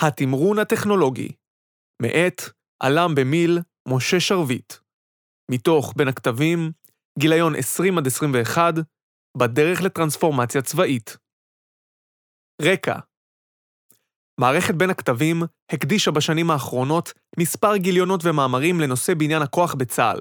[0.00, 1.32] התמרון הטכנולוגי,
[2.02, 2.42] מאת
[2.82, 4.72] עלם במיל, משה שרביט.
[5.50, 6.72] מתוך בין הכתבים,
[7.18, 8.74] גיליון 20 עד 21,
[9.38, 11.16] בדרך לטרנספורמציה צבאית.
[12.62, 12.98] רקע
[14.40, 15.42] מערכת בין הכתבים
[15.72, 20.18] הקדישה בשנים האחרונות מספר גיליונות ומאמרים לנושא בניין הכוח בצה"ל.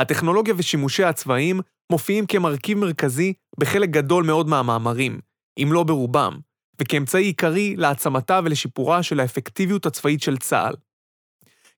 [0.00, 1.60] הטכנולוגיה ושימושיה הצבאיים
[1.92, 5.20] מופיעים כמרכיב מרכזי בחלק גדול מאוד מהמאמרים,
[5.62, 6.38] אם לא ברובם,
[6.80, 10.74] וכאמצעי עיקרי להעצמתה ולשיפורה של האפקטיביות הצבאית של צה"ל.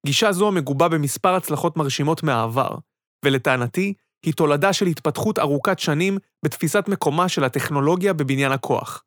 [0.07, 2.71] גישה זו מגובה במספר הצלחות מרשימות מהעבר,
[3.25, 9.03] ולטענתי, היא תולדה של התפתחות ארוכת שנים בתפיסת מקומה של הטכנולוגיה בבניין הכוח.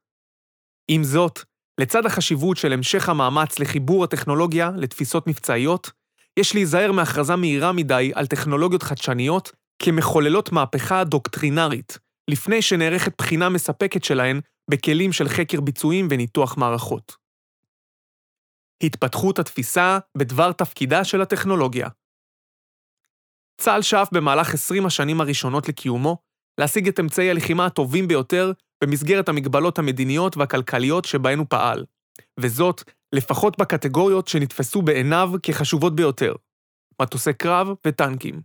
[0.88, 1.40] עם זאת,
[1.82, 5.92] לצד החשיבות של המשך המאמץ לחיבור הטכנולוגיה לתפיסות מבצעיות,
[6.40, 11.98] יש להיזהר מהכרזה מהירה מדי על טכנולוגיות חדשניות כמחוללות מהפכה דוקטרינרית,
[12.28, 17.16] לפני שנערכת בחינה מספקת שלהן בכלים של חקר ביצועים וניתוח מערכות.
[18.84, 21.88] התפתחות התפיסה בדבר תפקידה של הטכנולוגיה.
[23.62, 26.18] צה"ל שאף במהלך 20 השנים הראשונות לקיומו
[26.60, 28.52] להשיג את אמצעי הלחימה הטובים ביותר
[28.84, 31.86] במסגרת המגבלות המדיניות והכלכליות שבהן הוא פעל,
[32.40, 32.84] וזאת
[33.16, 36.34] לפחות בקטגוריות שנתפסו בעיניו כחשובות ביותר,
[37.02, 38.42] מטוסי קרב וטנקים.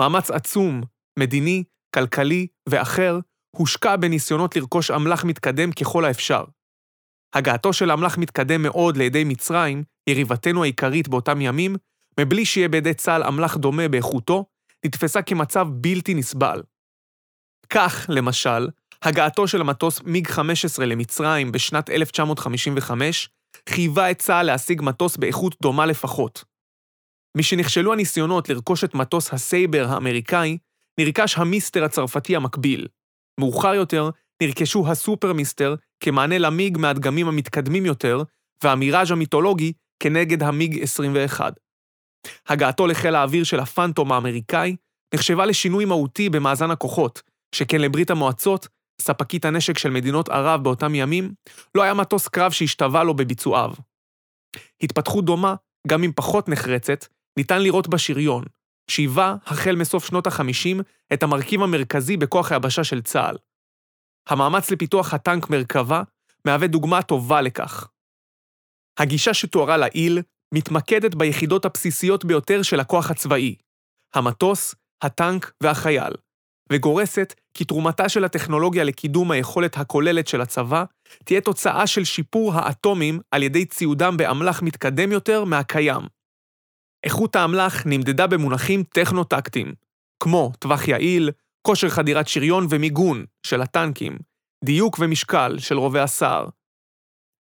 [0.00, 0.82] מאמץ עצום,
[1.18, 1.64] מדיני,
[1.94, 3.18] כלכלי ואחר,
[3.56, 6.44] הושקע בניסיונות לרכוש אמל"ח מתקדם ככל האפשר.
[7.34, 11.76] הגעתו של אמל"ח מתקדם מאוד לידי מצרים, יריבתנו העיקרית באותם ימים,
[12.20, 14.44] מבלי שיהיה בידי צה"ל אמל"ח דומה באיכותו,
[14.86, 16.62] נתפסה כמצב בלתי נסבל.
[17.70, 18.68] כך, למשל,
[19.02, 23.28] הגעתו של המטוס מיג 15 למצרים בשנת 1955
[23.68, 26.44] חייבה את צה"ל להשיג מטוס באיכות דומה לפחות.
[27.36, 30.58] משנכשלו הניסיונות לרכוש את מטוס הסייבר האמריקאי,
[31.00, 32.88] נרכש המיסטר הצרפתי המקביל.
[33.40, 34.10] מאוחר יותר
[34.42, 38.22] נרכשו הסופר-מיסטר כמענה למיג מהדגמים המתקדמים יותר,
[38.64, 41.54] והמיראז' המיתולוגי כנגד המיג 21.
[42.48, 44.76] הגעתו לחיל האוויר של הפנטום האמריקאי
[45.14, 47.22] נחשבה לשינוי מהותי במאזן הכוחות,
[47.54, 48.68] שכן לברית המועצות,
[49.00, 51.32] ספקית הנשק של מדינות ערב באותם ימים,
[51.74, 53.72] לא היה מטוס קרב שהשתווה לו בביצועיו.
[54.82, 55.54] התפתחות דומה,
[55.86, 57.06] גם אם פחות נחרצת,
[57.38, 58.44] ניתן לראות בשריון,
[58.90, 63.36] שהיווה, החל מסוף שנות ה-50, את המרכיב המרכזי בכוח היבשה של צה"ל.
[64.28, 66.02] המאמץ לפיתוח הטנק מרכבה
[66.44, 67.88] מהווה דוגמה טובה לכך.
[68.98, 70.22] הגישה שתוארה לעיל
[70.54, 73.54] מתמקדת ביחידות הבסיסיות ביותר של הכוח הצבאי,
[74.14, 76.12] המטוס, הטנק והחייל,
[76.72, 80.84] וגורסת כי תרומתה של הטכנולוגיה לקידום היכולת הכוללת של הצבא
[81.24, 86.13] תהיה תוצאה של שיפור האטומים על ידי ציודם באמל"ח מתקדם יותר מהקיים.
[87.04, 89.74] איכות האמל"ח נמדדה במונחים טכנו-טקטיים,
[90.22, 91.30] כמו טווח יעיל,
[91.62, 94.18] כושר חדירת שריון ומיגון של הטנקים,
[94.64, 96.48] דיוק ומשקל של רובי הסער.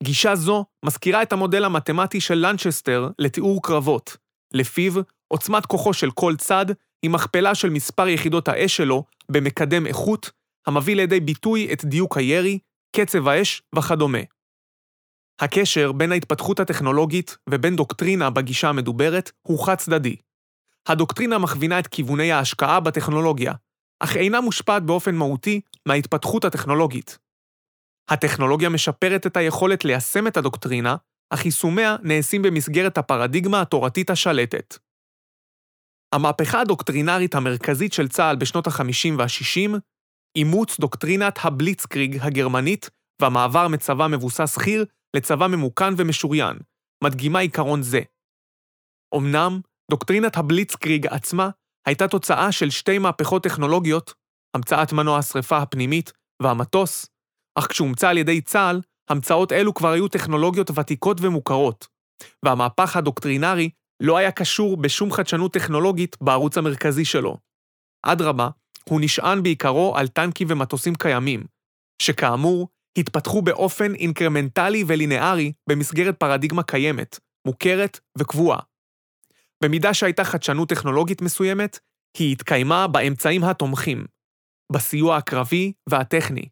[0.03, 4.17] גישה זו מזכירה את המודל המתמטי של לנצ'סטר לתיאור קרבות,
[4.55, 4.93] לפיו
[5.29, 6.67] עוצמת כוחו של כל צד
[7.03, 10.31] היא מכפלה של מספר יחידות האש שלו במקדם איכות,
[10.67, 12.59] המביא לידי ביטוי את דיוק הירי,
[12.97, 14.19] קצב האש וכדומה.
[15.41, 20.17] הקשר בין ההתפתחות הטכנולוגית ובין דוקטרינה בגישה המדוברת הוא חד-צדדי.
[20.89, 23.53] הדוקטרינה מכווינה את כיווני ההשקעה בטכנולוגיה,
[24.01, 27.19] אך אינה מושפעת באופן מהותי מההתפתחות הטכנולוגית.
[28.11, 30.97] הטכנולוגיה משפרת את היכולת ליישם את הדוקטרינה,
[31.31, 34.79] אך יישומיה נעשים במסגרת הפרדיגמה התורתית השלטת.
[36.15, 39.79] המהפכה הדוקטרינרית המרכזית של צה"ל בשנות ה-50 וה-60,
[40.37, 42.91] אימוץ דוקטרינת הבליצקריג הגרמנית
[43.23, 44.85] והמעבר מצבא מבוסס חי"ר
[45.17, 46.59] לצבא ממוכן ומשוריין,
[47.05, 48.01] מדגימה עיקרון זה.
[49.17, 49.61] אמנם,
[49.91, 51.51] דוקטרינת הבליצקריג עצמה
[51.87, 54.15] הייתה תוצאה של שתי מהפכות טכנולוגיות,
[54.57, 57.07] המצאת מנוע השרפה הפנימית והמטוס,
[57.59, 58.81] אך כשהומצא על ידי צה"ל,
[59.11, 61.87] המצאות אלו כבר היו טכנולוגיות ותיקות ומוכרות,
[62.45, 63.71] והמהפך הדוקטרינרי
[64.03, 67.37] לא היה קשור בשום חדשנות טכנולוגית בערוץ המרכזי שלו.
[68.03, 68.49] אדרבה,
[68.89, 71.45] הוא נשען בעיקרו על טנקים ומטוסים קיימים,
[72.03, 78.59] שכאמור, התפתחו באופן אינקרמנטלי ולינארי במסגרת פרדיגמה קיימת, מוכרת וקבועה.
[79.63, 81.79] במידה שהייתה חדשנות טכנולוגית מסוימת,
[82.19, 84.05] היא התקיימה באמצעים התומכים,
[84.73, 86.49] בסיוע הקרבי והטכני,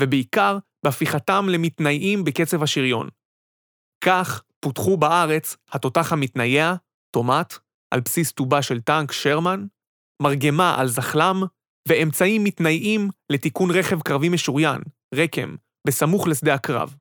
[0.00, 3.08] ובעיקר בהפיכתם למתנייעים בקצב השריון.
[4.04, 6.74] כך פותחו בארץ התותח המתנייע,
[7.10, 7.54] טומט,
[7.94, 9.66] על בסיס טובה של טנק שרמן,
[10.22, 11.42] מרגמה על זחלם,
[11.88, 14.80] ואמצעים מתנייעים לתיקון רכב קרבי משוריין,
[15.14, 15.56] רקם,
[15.88, 16.94] בסמוך לשדה הקרב.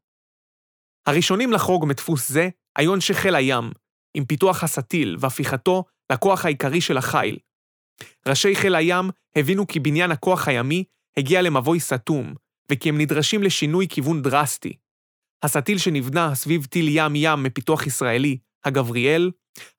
[1.07, 3.71] הראשונים לחרוג מדפוס זה היו אנשי חיל הים,
[4.13, 7.37] עם פיתוח הסטיל והפיכתו לכוח העיקרי של החיל.
[8.27, 10.83] ראשי חיל הים הבינו כי בניין הכוח הימי
[11.17, 12.33] הגיע למבוי סתום,
[12.71, 14.77] וכי הם נדרשים לשינוי כיוון דרסטי.
[15.43, 19.31] הסטיל שנבנה סביב טיל ים-ים מפיתוח ישראלי, הגבריאל,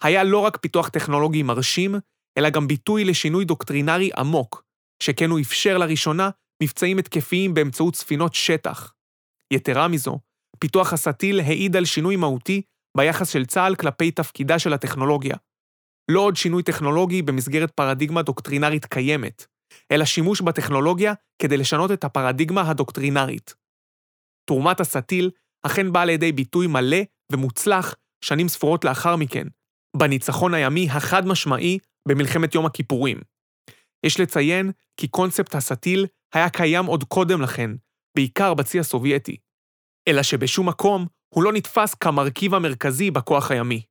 [0.03, 1.95] היה לא רק פיתוח טכנולוגי מרשים,
[2.39, 4.65] אלא גם ביטוי לשינוי דוקטרינרי עמוק,
[5.03, 6.31] שכן הוא אפשר לראשונה
[6.63, 8.93] מבצעים התקפיים באמצעות ספינות שטח.
[9.53, 10.19] יתרה מזו,
[10.59, 12.63] פיתוח הסטיל העיד על שינוי מהותי
[12.97, 15.37] ביחס של צה"ל כלפי תפקידה של הטכנולוגיה.
[16.11, 19.47] לא עוד שינוי טכנולוגי במסגרת פרדיגמה דוקטרינרית קיימת,
[19.93, 21.13] אלא שימוש בטכנולוגיה
[21.43, 23.55] כדי לשנות את הפרדיגמה הדוקטרינרית.
[24.49, 25.31] תרומת הסטיל
[25.63, 26.99] אכן באה לידי ביטוי מלא
[27.33, 29.47] ומוצלח שנים ספורות לאחר מכן,
[29.97, 31.79] בניצחון הימי החד-משמעי
[32.09, 33.19] במלחמת יום הכיפורים.
[34.07, 37.71] יש לציין כי קונספט הסטיל היה קיים עוד קודם לכן,
[38.19, 39.37] בעיקר בצי הסובייטי.
[40.09, 43.83] אלא שבשום מקום הוא לא נתפס כמרכיב המרכזי בכוח הימי.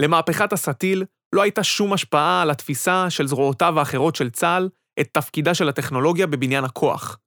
[0.00, 1.04] למהפכת הסטיל
[1.34, 4.68] לא הייתה שום השפעה על התפיסה של זרועותיו האחרות של צה"ל
[5.00, 7.18] את תפקידה של הטכנולוגיה בבניין הכוח.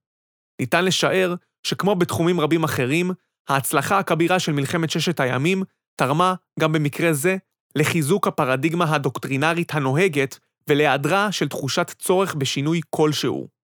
[0.61, 1.35] ניתן לשער
[1.67, 3.11] שכמו בתחומים רבים אחרים,
[3.49, 5.63] ההצלחה הכבירה של מלחמת ששת הימים
[5.95, 7.37] תרמה, גם במקרה זה,
[7.75, 13.60] לחיזוק הפרדיגמה הדוקטרינרית הנוהגת ולהיעדרה של תחושת צורך בשינוי כלשהו.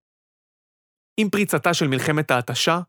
[1.20, 2.80] עם פריצתה של מלחמת ההתשה,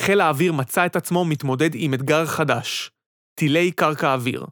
[0.00, 2.90] חיל האוויר מצא את עצמו מתמודד עם אתגר חדש,
[3.40, 4.46] טילי קרקע אוויר.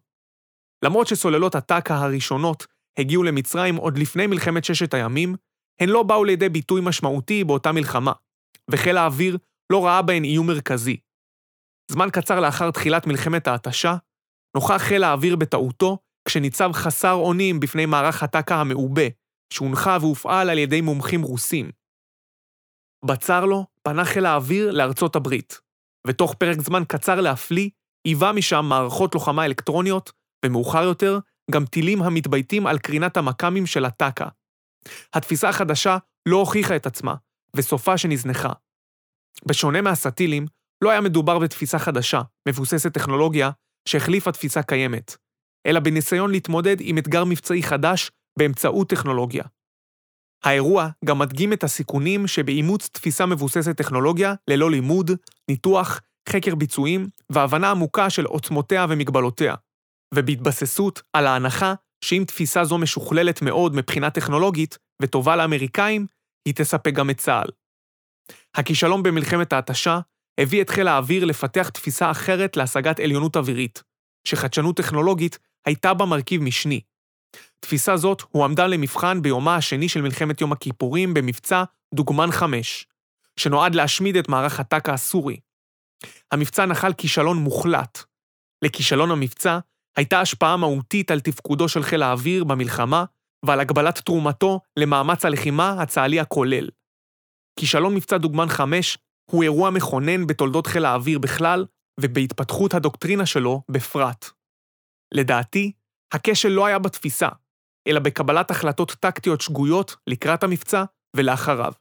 [0.85, 2.67] למרות שסוללות הטק"א הראשונות
[2.99, 5.35] הגיעו למצרים עוד לפני מלחמת ששת הימים,
[5.81, 8.13] הן לא באו לידי ביטוי משמעותי באותה מלחמה,
[8.71, 9.39] וחיל האוויר
[9.73, 10.97] לא ראה בהן איום מרכזי.
[11.91, 13.97] זמן קצר לאחר תחילת מלחמת ההתשה,
[14.57, 19.07] נוכח חיל האוויר בטעותו כשניצב חסר אונים בפני מערך הטק"א המעובה,
[19.53, 21.82] שהונחה והופעל על ידי מומחים רוסים.
[23.05, 25.61] בצר לו, פנה חיל האוויר לארצות הברית,
[26.07, 27.71] ותוך פרק זמן קצר להפליא,
[28.07, 30.13] היווה משם מערכות לוחמה אלקטרוניות,
[30.45, 31.19] ומאוחר יותר,
[31.51, 34.29] גם טילים המתבייתים על קרינת המכ"מים של הטק"א.
[35.15, 35.97] התפיסה החדשה
[36.29, 37.15] לא הוכיחה את עצמה,
[37.57, 38.53] וסופה שנזנחה.
[39.47, 40.47] בשונה מהסטילים,
[40.85, 43.51] לא היה מדובר בתפיסה חדשה, מבוססת טכנולוגיה,
[43.89, 45.17] שהחליפה תפיסה קיימת,
[45.67, 49.45] אלא בניסיון להתמודד עם אתגר מבצעי חדש באמצעות טכנולוגיה.
[50.45, 55.11] האירוע גם מדגים את הסיכונים שבאימוץ תפיסה מבוססת טכנולוגיה ללא לימוד,
[55.49, 59.55] ניתוח, חקר ביצועים והבנה עמוקה של עוצמותיה ומגבלותיה,
[60.15, 61.75] ובהתבססות על ההנחה
[62.05, 66.07] שאם תפיסה זו משוכללת מאוד מבחינה טכנולוגית וטובה לאמריקאים,
[66.49, 67.49] היא תספק גם את צה"ל.
[68.55, 70.01] הכישלון במלחמת ההתשה
[70.41, 73.83] הביא את חיל האוויר לפתח תפיסה אחרת להשגת עליונות אווירית,
[74.29, 76.81] שחדשנות טכנולוגית הייתה בה מרכיב משני.
[77.63, 81.65] תפיסה זאת הועמדה למבחן ביומה השני של מלחמת יום הכיפורים במבצע
[81.95, 82.87] דוגמן 5,
[83.37, 85.37] שנועד להשמיד את מערך הטק"א הסורי.
[86.33, 87.99] המבצע נחל כישלון מוחלט.
[88.65, 89.59] לכישלון המבצע
[89.97, 93.05] הייתה השפעה מהותית על תפקודו של חיל האוויר במלחמה
[93.47, 96.69] ועל הגבלת תרומתו למאמץ הלחימה הצה"לי הכולל.
[97.61, 98.99] כישלון מבצע דוגמן 5
[99.31, 101.67] הוא אירוע מכונן בתולדות חיל האוויר בכלל,
[102.01, 104.31] ובהתפתחות הדוקטרינה שלו בפרט.
[105.15, 105.73] לדעתי,
[106.13, 107.29] הכשל לא היה בתפיסה,
[107.87, 110.85] אלא בקבלת החלטות טקטיות שגויות לקראת המבצע
[111.17, 111.73] ולאחריו.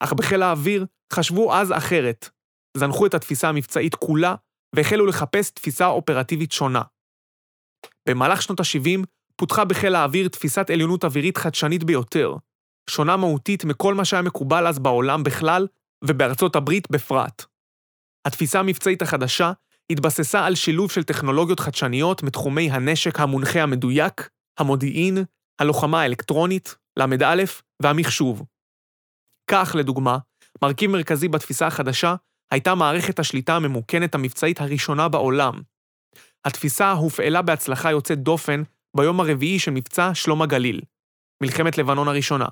[0.00, 2.28] אך בחיל האוויר חשבו אז אחרת,
[2.76, 4.34] זנחו את התפיסה המבצעית כולה
[4.76, 6.82] והחלו לחפש תפיסה אופרטיבית שונה.
[8.08, 9.04] במהלך שנות ה-70
[9.36, 12.34] פותחה בחיל האוויר תפיסת עליונות אווירית חדשנית ביותר,
[12.90, 15.66] שונה מהותית מכל מה שהיה מקובל אז בעולם בכלל
[16.04, 17.44] ובארצות הברית בפרט.
[18.26, 19.52] התפיסה המבצעית החדשה
[19.92, 25.18] התבססה על שילוב של טכנולוגיות חדשניות מתחומי הנשק המונחה המדויק, המודיעין,
[25.58, 27.44] הלוחמה האלקטרונית, ל"א
[27.82, 28.42] והמחשוב.
[29.50, 30.18] כך, לדוגמה,
[30.62, 32.14] מרכיב מרכזי בתפיסה החדשה
[32.50, 35.60] הייתה מערכת השליטה הממוכנת המבצעית הראשונה בעולם.
[36.44, 38.62] התפיסה הופעלה בהצלחה יוצאת דופן
[38.96, 40.80] ביום הרביעי של מבצע שלום הגליל,
[41.42, 42.46] מלחמת לבנון הראשונה,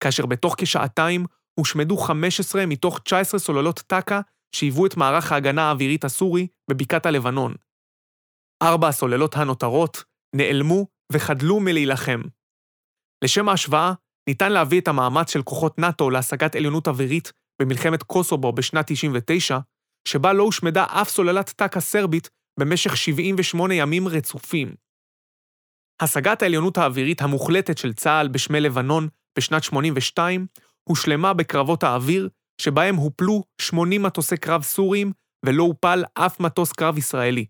[0.00, 4.20] כאשר בתוך כשעתיים הושמדו 15 מתוך 19 סוללות טק"א
[4.52, 7.54] שהיוו את מערך ההגנה האווירית הסורי בבקעת הלבנון.
[8.62, 10.04] ארבע הסוללות הנותרות
[10.36, 12.20] נעלמו וחדלו מלהילחם.
[13.24, 13.92] לשם ההשוואה,
[14.28, 17.32] ניתן להביא את המאמץ של כוחות נאט"ו להשגת עליונות אווירית
[17.62, 19.58] במלחמת קוסובו בשנת 99,
[20.08, 22.30] שבה לא הושמדה אף סוללת טק"א סרבית
[22.60, 24.74] במשך 78 ימים רצופים.
[26.02, 29.08] השגת העליונות האווירית המוחלטת של צה"ל בשמי לבנון
[29.38, 30.46] בשנת 82
[30.88, 32.28] הושלמה בקרבות האוויר,
[32.60, 35.12] שבהם הופלו 80 מטוסי קרב סוריים
[35.46, 37.46] ולא הופל אף מטוס קרב ישראלי.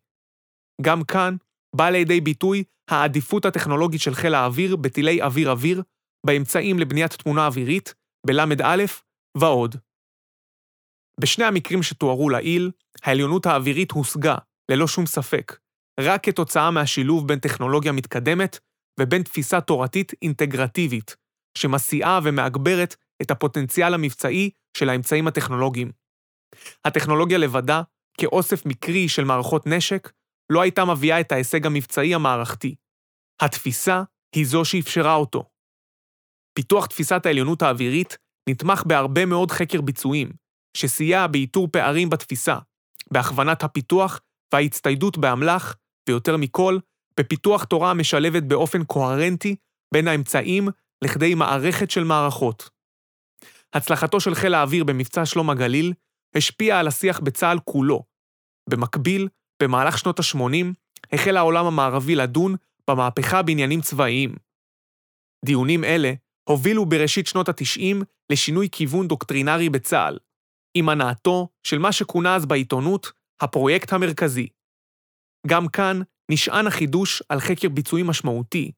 [0.83, 1.37] גם כאן
[1.75, 5.83] באה לידי ביטוי העדיפות הטכנולוגית של חיל האוויר בטילי אוויר-אוויר,
[6.27, 7.95] באמצעים לבניית תמונה אווירית,
[8.27, 8.85] בל"א
[9.37, 9.77] ועוד.
[11.21, 12.71] בשני המקרים שתוארו לעיל,
[13.03, 14.37] העליונות האווירית הושגה,
[14.71, 15.59] ללא שום ספק,
[16.01, 18.59] רק כתוצאה מהשילוב בין טכנולוגיה מתקדמת
[19.01, 21.17] ובין תפיסה תורתית אינטגרטיבית,
[21.59, 25.93] שמסיעה ומאגברת את הפוטנציאל המבצעי של האמצעים הטכנולוגיים.
[26.85, 27.83] הטכנולוגיה לבדה
[28.21, 30.13] כאוסף מקרי של מערכות נשק,
[30.53, 32.75] לא הייתה מביאה את ההישג המבצעי המערכתי.
[33.41, 34.03] התפיסה
[34.35, 35.49] היא זו שאפשרה אותו.
[36.59, 38.17] פיתוח תפיסת העליונות האווירית
[38.49, 40.33] נתמך בהרבה מאוד חקר ביצועים,
[40.77, 42.59] שסייע באיתור פערים בתפיסה,
[43.13, 44.21] בהכוונת הפיתוח
[44.55, 45.77] וההצטיידות באמל"ח,
[46.09, 46.79] ויותר מכל,
[47.21, 49.57] בפיתוח תורה המשלבת באופן קוהרנטי
[49.95, 50.69] בין האמצעים
[51.05, 52.71] לכדי מערכת של מערכות.
[53.75, 55.93] הצלחתו של חיל האוויר במבצע שלום הגליל
[56.37, 58.05] השפיעה על השיח בצה"ל כולו.
[58.71, 59.29] במקביל,
[59.63, 60.67] במהלך שנות ה-80,
[61.13, 62.55] החל העולם המערבי לדון
[62.91, 64.35] במהפכה בעניינים צבאיים.
[65.45, 66.13] דיונים אלה
[66.49, 70.19] הובילו בראשית שנות ה-90 לשינוי כיוון דוקטרינרי בצה"ל,
[70.75, 74.49] עם הנעתו של מה שכונה אז בעיתונות הפרויקט המרכזי.
[75.47, 78.73] גם כאן נשען החידוש על חקר ביצועי משמעותי,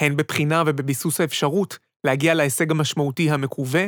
[0.00, 3.84] הן בבחינה ובביסוס האפשרות להגיע להישג המשמעותי המקווה,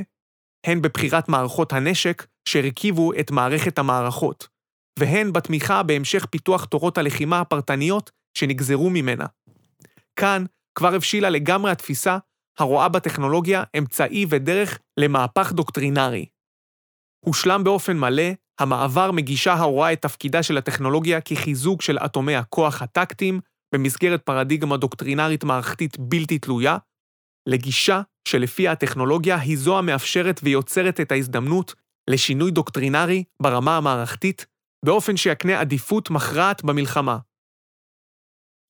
[0.66, 4.48] הן בבחירת מערכות הנשק שהרכיבו את מערכת המערכות,
[4.98, 9.26] והן בתמיכה בהמשך פיתוח תורות הלחימה הפרטניות שנגזרו ממנה.
[10.16, 12.18] כאן כבר הבשילה לגמרי התפיסה
[12.58, 16.26] הרואה בטכנולוגיה אמצעי ודרך למהפך דוקטרינרי.
[17.24, 23.40] הושלם באופן מלא המעבר מגישה הרואה את תפקידה של הטכנולוגיה כחיזוק של אטומי הכוח הטקטיים
[23.74, 26.76] במסגרת פרדיגמה דוקטרינרית מערכתית בלתי תלויה,
[27.48, 31.74] לגישה שלפיה הטכנולוגיה היא זו המאפשרת ויוצרת את ההזדמנות
[32.10, 34.46] לשינוי דוקטרינרי ברמה המערכתית,
[34.84, 37.18] באופן שיקנה עדיפות מכרעת במלחמה.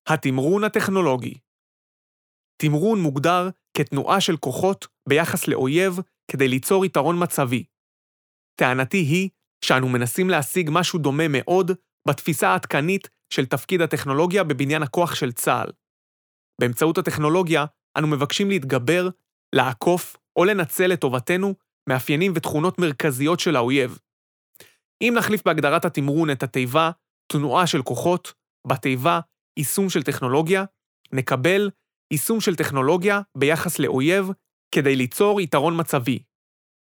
[0.09, 1.35] התמרון הטכנולוגי
[2.63, 5.93] תמרון מוגדר כתנועה של כוחות ביחס לאויב
[6.31, 7.65] כדי ליצור יתרון מצבי.
[8.61, 9.31] טענתי היא
[9.65, 11.71] שאנו מנסים להשיג משהו דומה מאוד
[12.09, 15.73] בתפיסה העדכנית של תפקיד הטכנולוגיה בבניין הכוח של צה"ל.
[16.61, 17.65] באמצעות הטכנולוגיה,
[17.99, 19.09] אנו מבקשים להתגבר,
[19.55, 21.55] לעקוף או לנצל לטובתנו
[21.89, 23.99] מאפיינים ותכונות מרכזיות של האויב.
[25.01, 26.91] אם נחליף בהגדרת התמרון את התיבה
[27.33, 28.33] תנועה של כוחות,
[28.67, 29.21] בתיבה
[29.59, 30.65] יישום של טכנולוגיה,
[31.13, 31.71] נקבל
[32.13, 34.27] יישום של טכנולוגיה ביחס לאויב
[34.75, 36.23] כדי ליצור יתרון מצבי.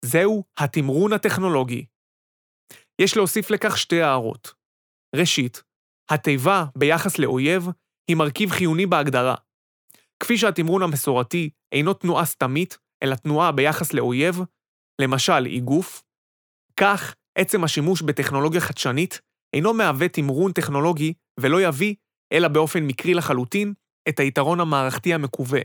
[0.05, 1.85] זהו התמרון הטכנולוגי.
[3.01, 4.53] יש להוסיף לכך שתי הערות.
[5.15, 5.63] ראשית,
[6.09, 7.63] התיבה ביחס לאויב
[8.07, 9.35] היא מרכיב חיוני בהגדרה.
[10.19, 14.35] כפי שהתמרון המסורתי אינו תנועה סתמית, אלא תנועה ביחס לאויב,
[15.01, 16.03] למשל איגוף,
[16.79, 19.21] כך עצם השימוש בטכנולוגיה חדשנית
[19.55, 21.95] אינו מהווה תמרון טכנולוגי ולא יביא,
[22.33, 23.73] אלא באופן מקרי לחלוטין,
[24.09, 25.61] את היתרון המערכתי המקווה.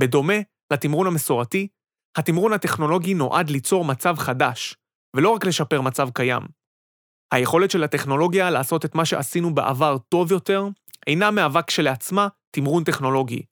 [0.00, 0.34] בדומה
[0.72, 1.68] לתמרון המסורתי,
[2.16, 4.76] התמרון הטכנולוגי נועד ליצור מצב חדש,
[5.16, 6.42] ולא רק לשפר מצב קיים.
[7.34, 10.68] היכולת של הטכנולוגיה לעשות את מה שעשינו בעבר טוב יותר,
[11.06, 13.42] אינה מהווה כשלעצמה תמרון טכנולוגי.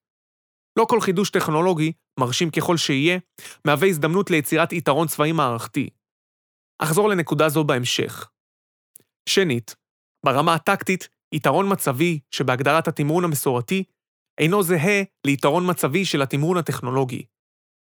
[0.79, 3.19] לא כל חידוש טכנולוגי, מרשים ככל שיהיה,
[3.65, 5.89] מהווה הזדמנות ליצירת יתרון צבאי מערכתי.
[6.79, 8.31] אחזור לנקודה זו בהמשך.
[9.29, 9.77] שנית,
[10.27, 13.85] ברמה הטקטית, יתרון מצבי, שבהגדרת התמרון המסורתי,
[14.39, 17.27] אינו זהה ליתרון מצבי של התמרון הטכנולוגי.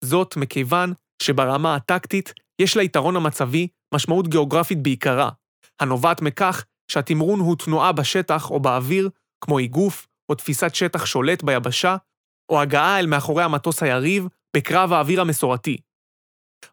[0.05, 5.31] זאת מכיוון שברמה הטקטית יש ליתרון המצבי משמעות גיאוגרפית בעיקרה,
[5.81, 11.97] הנובעת מכך שהתמרון הוא תנועה בשטח או באוויר, כמו איגוף או תפיסת שטח שולט ביבשה,
[12.49, 14.27] או הגעה אל מאחורי המטוס היריב
[14.57, 15.77] בקרב האוויר המסורתי.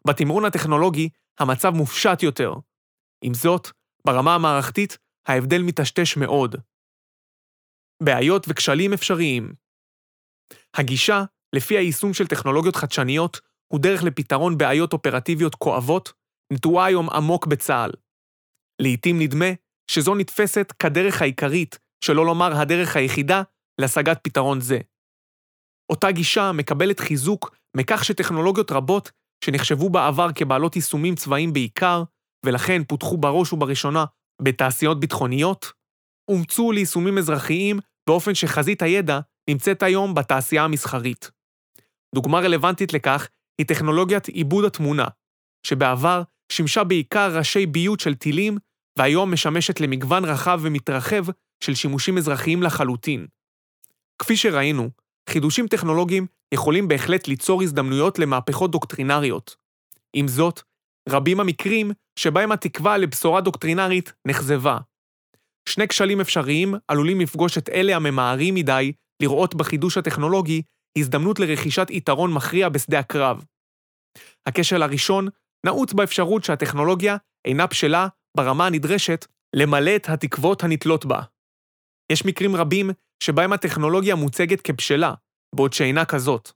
[0.06, 1.08] בתמרון הטכנולוגי
[1.40, 2.52] המצב מופשט יותר.
[3.24, 3.68] עם זאת,
[4.06, 4.98] ברמה המערכתית
[5.28, 6.56] ההבדל מטשטש מאוד.
[8.02, 9.52] בעיות וכשלים אפשריים
[10.76, 11.24] הגישה,
[11.56, 13.40] לפי היישום של טכנולוגיות חדשניות,
[13.72, 16.12] הוא דרך לפתרון בעיות אופרטיביות כואבות,
[16.52, 17.90] נטועה היום עמוק בצה"ל.
[18.82, 19.46] לעתים נדמה
[19.90, 23.42] שזו נתפסת כדרך העיקרית, שלא לומר הדרך היחידה,
[23.80, 24.78] להשגת פתרון זה.
[25.92, 29.10] אותה גישה מקבלת חיזוק מכך שטכנולוגיות רבות,
[29.44, 32.02] שנחשבו בעבר כבעלות יישומים צבאיים בעיקר,
[32.46, 34.04] ולכן פותחו בראש ובראשונה
[34.42, 35.72] בתעשיות ביטחוניות,
[36.30, 39.20] אומצו ליישומים אזרחיים באופן שחזית הידע
[39.50, 41.30] נמצאת היום בתעשייה המסחרית.
[42.14, 45.06] דוגמה רלוונטית לכך היא טכנולוגיית עיבוד התמונה,
[45.66, 46.22] שבעבר
[46.52, 48.58] שימשה בעיקר ראשי ביות של טילים,
[48.98, 51.24] והיום משמשת למגוון רחב ומתרחב
[51.64, 53.26] של שימושים אזרחיים לחלוטין.
[54.18, 54.90] כפי שראינו,
[55.30, 59.56] חידושים טכנולוגיים יכולים בהחלט ליצור הזדמנויות למהפכות דוקטרינריות.
[60.16, 60.60] עם זאת,
[61.08, 64.78] רבים המקרים שבהם התקווה לבשורה דוקטרינרית נכזבה.
[65.68, 70.62] שני כשלים אפשריים עלולים לפגוש את אלה הממהרים מדי לראות בחידוש הטכנולוגי
[70.98, 73.44] הזדמנות לרכישת יתרון מכריע בשדה הקרב.
[74.46, 75.28] הכשל הראשון
[75.66, 79.26] נעוץ באפשרות שהטכנולוגיה אינה בשלה ברמה הנדרשת
[79.56, 81.20] למלא את התקוות הנתלות בה.
[82.12, 82.90] יש מקרים רבים
[83.24, 85.14] שבהם הטכנולוגיה מוצגת כבשלה,
[85.54, 86.50] בעוד שאינה כזאת.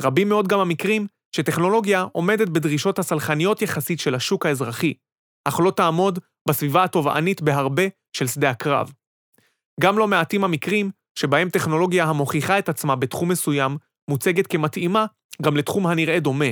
[0.00, 1.06] רבים מאוד גם המקרים
[1.36, 4.94] שטכנולוגיה עומדת בדרישות הסלחניות יחסית של השוק האזרחי,
[5.48, 6.18] אך לא תעמוד
[6.48, 7.82] בסביבה התובענית בהרבה
[8.16, 8.92] של שדה הקרב.
[9.80, 13.76] גם לא מעטים המקרים שבהם טכנולוגיה המוכיחה את עצמה בתחום מסוים
[14.10, 15.06] מוצגת כמתאימה
[15.42, 16.50] גם לתחום הנראה דומה,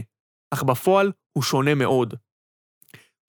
[0.55, 2.15] אך בפועל הוא שונה מאוד.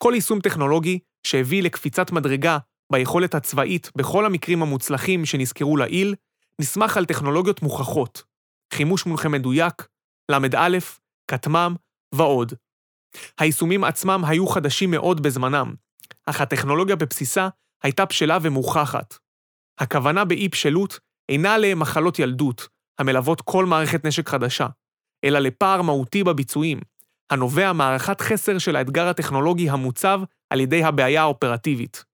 [0.04, 2.58] כל יישום טכנולוגי שהביא לקפיצת מדרגה
[2.92, 6.16] ביכולת הצבאית בכל המקרים המוצלחים שנזכרו לעיל,
[6.60, 8.24] נסמך על טכנולוגיות מוכחות,
[8.74, 9.88] חימוש מונחה מדויק,
[10.32, 10.78] ל"א,
[11.32, 11.76] כטמ"ם
[12.16, 12.54] ועוד.
[13.40, 15.74] היישומים עצמם היו חדשים מאוד בזמנם,
[16.26, 17.50] אך הטכנולוגיה בבסיסה
[17.84, 19.18] הייתה בשלה ומוכחת.
[19.80, 22.68] הכוונה באי-בשלות אינה למחלות ילדות,
[23.00, 24.68] המלוות כל מערכת נשק חדשה,
[25.24, 26.80] אלא לפער מהותי בביצועים,
[27.30, 32.09] הנובע מהערכת חסר של האתגר הטכנולוגי המוצב על ידי הבעיה האופרטיבית.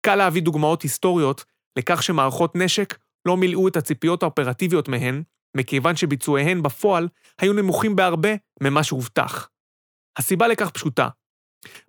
[0.00, 1.44] קל להביא דוגמאות היסטוריות
[1.78, 5.22] לכך שמערכות נשק לא מילאו את הציפיות האופרטיביות מהן,
[5.56, 7.08] מכיוון שביצועיהן בפועל
[7.40, 8.28] היו נמוכים בהרבה
[8.62, 9.48] ממה שהובטח.
[10.16, 11.08] הסיבה לכך פשוטה.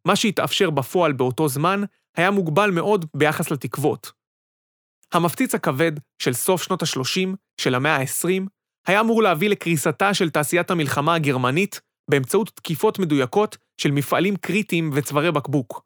[0.06, 1.82] מה שהתאפשר בפועל באותו זמן
[2.18, 4.12] היה מוגבל מאוד ביחס לתקוות.
[5.14, 5.92] המפציץ הכבד
[6.22, 8.44] של סוף שנות ה-30 של המאה ה-20
[8.88, 15.32] היה אמור להביא לקריסתה של תעשיית המלחמה הגרמנית באמצעות תקיפות מדויקות של מפעלים קריטיים וצווארי
[15.32, 15.86] בקבוק.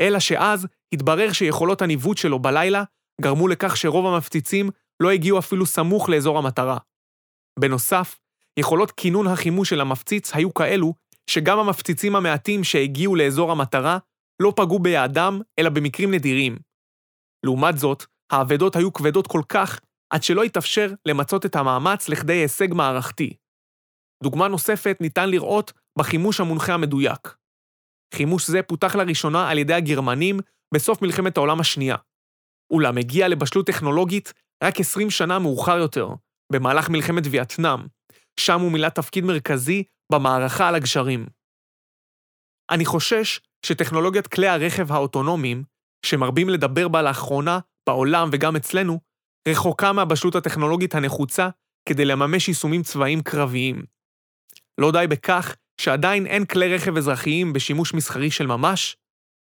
[0.00, 2.84] אלא שאז התברר שיכולות הניווט שלו בלילה
[3.20, 4.70] גרמו לכך שרוב המפציצים
[5.02, 6.78] לא הגיעו אפילו סמוך לאזור המטרה.
[7.60, 8.18] בנוסף,
[8.58, 10.94] יכולות כינון החימוש של המפציץ היו כאלו
[11.30, 13.98] שגם המפציצים המעטים שהגיעו לאזור המטרה
[14.42, 16.58] לא פגעו ביעדם, אלא במקרים נדירים.
[17.44, 19.80] לעומת זאת, האבדות היו כבדות כל כך,
[20.10, 23.36] עד שלא התאפשר למצות את המאמץ לכדי הישג מערכתי.
[24.22, 27.36] דוגמה נוספת ניתן לראות בחימוש המונחה המדויק.
[28.14, 30.40] חימוש זה פותח לראשונה על ידי הגרמנים
[30.74, 31.96] בסוף מלחמת העולם השנייה.
[32.72, 34.32] אולם הגיע לבשלות טכנולוגית
[34.64, 36.08] רק 20 שנה מאוחר יותר,
[36.52, 37.80] במהלך מלחמת וייטנאם,
[38.40, 41.26] שם הוא מילא תפקיד מרכזי במערכה על הגשרים.
[42.70, 45.64] אני חושש שטכנולוגיית כלי הרכב האוטונומיים,
[46.06, 47.58] שמרבים לדבר בה לאחרונה
[47.88, 49.00] בעולם וגם אצלנו,
[49.48, 51.48] רחוקה מהבשלות הטכנולוגית הנחוצה
[51.88, 53.82] כדי לממש יישומים צבאיים קרביים.
[54.80, 58.96] לא די בכך שעדיין אין כלי רכב אזרחיים בשימוש מסחרי של ממש,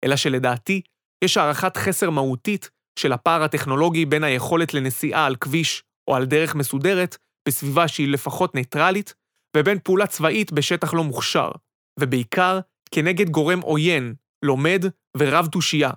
[0.06, 0.82] אלא שלדעתי
[1.24, 6.56] יש הערכת חסר מהותית של הפער הטכנולוגי בין היכולת לנסיעה על כביש או על דרך
[6.56, 9.14] מסודרת בסביבה שהיא לפחות ניטרלית,
[9.58, 11.52] ובין פעולה צבאית בשטח לא מוכשר,
[12.00, 12.60] ובעיקר
[12.92, 14.84] כנגד גורם עוין, לומד
[15.18, 15.92] ורב תושייה,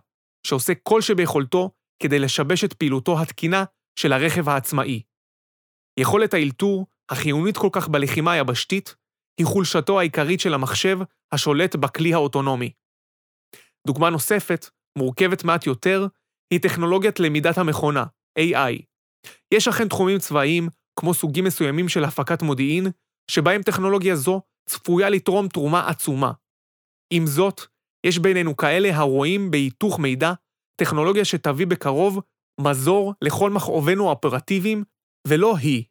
[0.46, 1.70] שעושה כל שביכולתו
[2.02, 3.64] כדי לשבש את פעילותו התקינה
[3.98, 5.02] של הרכב העצמאי.
[6.00, 8.94] יכולת האלתור, החיונית כל כך בלחימה היבשתית,
[9.40, 10.98] היא חולשתו העיקרית של המחשב
[11.32, 12.72] השולט בכלי האוטונומי.
[13.86, 14.66] דוגמה נוספת,
[14.98, 16.06] מורכבת מעט יותר,
[16.52, 18.04] היא טכנולוגיית למידת המכונה,
[18.38, 18.82] AI.
[19.54, 20.68] יש אכן תחומים צבאיים,
[21.00, 22.86] כמו סוגים מסוימים של הפקת מודיעין,
[23.30, 26.32] שבהם טכנולוגיה זו צפויה לתרום תרומה עצומה.
[27.12, 27.60] עם זאת,
[28.06, 30.32] יש בינינו כאלה הרואים בהיתוך מידע
[30.80, 32.20] טכנולוגיה שתביא בקרוב
[32.60, 34.84] מזור לכל מכאובינו האופרטיביים,
[35.28, 35.84] ולא היא.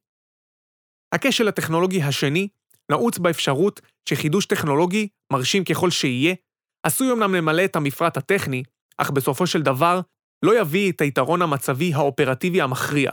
[1.16, 2.48] הכשל הטכנולוגי השני
[2.92, 6.36] נעוץ באפשרות שחידוש טכנולוגי, מרשים ככל שיהיה,
[6.86, 8.64] עשוי אמנם למלא את המפרט הטכני,
[9.02, 10.02] אך בסופו של דבר
[10.46, 13.12] לא יביא את היתרון המצבי האופרטיבי המכריע.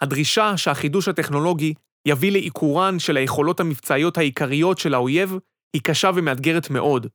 [0.00, 1.74] הדרישה שהחידוש הטכנולוגי
[2.08, 5.34] יביא לעיקורן של היכולות המבצעיות העיקריות של האויב
[5.72, 7.06] היא קשה ומאתגרת מאוד.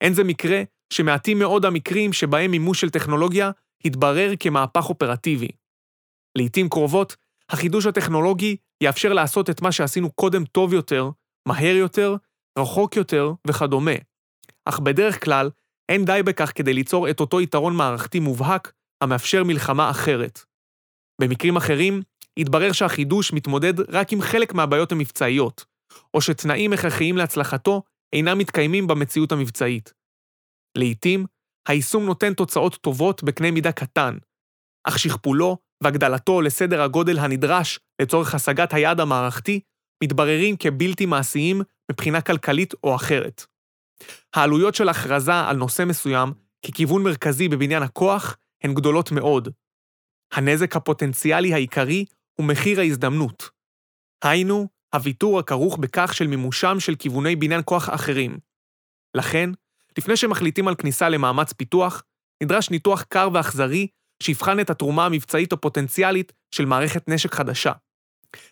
[0.00, 3.50] אין זה מקרה שמעטים מאוד המקרים שבהם מימוש של טכנולוגיה
[3.84, 5.48] התברר כמהפך אופרטיבי.
[6.38, 7.16] לעתים קרובות,
[7.50, 11.10] החידוש הטכנולוגי יאפשר לעשות את מה שעשינו קודם טוב יותר,
[11.48, 12.16] מהר יותר,
[12.58, 13.94] רחוק יותר וכדומה.
[14.64, 15.50] אך בדרך כלל,
[15.88, 18.72] אין די בכך כדי ליצור את אותו יתרון מערכתי מובהק
[19.02, 20.40] המאפשר מלחמה אחרת.
[21.20, 22.02] במקרים אחרים,
[22.36, 25.64] התברר שהחידוש מתמודד רק עם חלק מהבעיות המבצעיות,
[26.14, 29.92] או שתנאים הכרחיים להצלחתו אינם מתקיימים במציאות המבצעית.
[30.78, 31.26] לעתים,
[31.68, 34.18] היישום נותן תוצאות טובות בקנה מידה קטן,
[34.88, 39.60] אך שכפולו והגדלתו לסדר הגודל הנדרש לצורך השגת היעד המערכתי
[40.04, 43.46] מתבררים כבלתי מעשיים מבחינה כלכלית או אחרת.
[44.34, 46.32] העלויות של הכרזה על נושא מסוים
[46.66, 49.48] ככיוון מרכזי בבניין הכוח הן גדולות מאוד.
[50.32, 53.50] הנזק הפוטנציאלי העיקרי הוא מחיר ההזדמנות.
[54.24, 58.38] היינו, הוויתור הכרוך בכך של מימושם של כיווני בניין כוח אחרים.
[59.14, 59.50] לכן,
[59.98, 62.02] לפני שמחליטים על כניסה למאמץ פיתוח,
[62.42, 63.86] נדרש ניתוח קר ואכזרי
[64.22, 67.72] שיבחן את התרומה המבצעית הפוטנציאלית של מערכת נשק חדשה.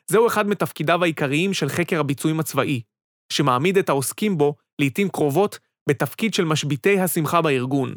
[0.07, 2.81] זהו אחד מתפקידיו העיקריים של חקר הביצועים הצבאי,
[3.33, 5.59] שמעמיד את העוסקים בו, לעתים קרובות,
[5.89, 7.95] בתפקיד של משביתי השמחה בארגון.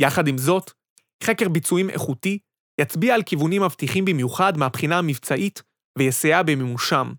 [0.00, 0.70] יחד עם זאת,
[1.24, 2.38] חקר ביצועים איכותי
[2.80, 5.62] יצביע על כיוונים מבטיחים במיוחד מהבחינה המבצעית
[5.98, 7.12] ויסייע במימושם,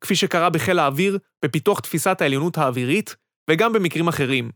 [0.00, 3.16] כפי שקרה בחיל האוויר בפיתוח תפיסת העליונות האווירית,
[3.50, 4.50] וגם במקרים אחרים.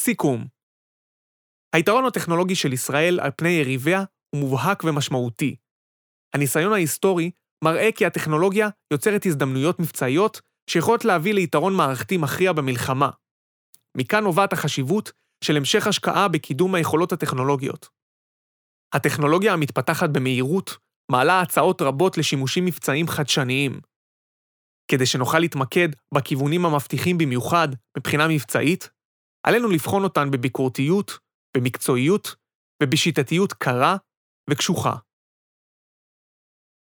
[0.00, 0.46] סיכום
[1.74, 5.56] היתרון הטכנולוגי של ישראל על פני יריביה הוא מובהק ומשמעותי.
[6.34, 7.30] הניסיון ההיסטורי
[7.64, 13.10] מראה כי הטכנולוגיה יוצרת הזדמנויות מבצעיות שיכולות להביא ליתרון מערכתי מכריע במלחמה.
[13.96, 15.12] מכאן נובעת החשיבות
[15.44, 17.88] של המשך השקעה בקידום היכולות הטכנולוגיות.
[18.94, 20.76] הטכנולוגיה המתפתחת במהירות
[21.10, 23.80] מעלה הצעות רבות לשימושים מבצעיים חדשניים.
[24.90, 28.90] כדי שנוכל להתמקד בכיוונים המבטיחים במיוחד מבחינה מבצעית,
[29.46, 31.18] עלינו לבחון אותן בביקורתיות,
[31.56, 32.34] במקצועיות
[32.82, 33.96] ובשיטתיות קרה
[34.50, 34.96] וקשוחה.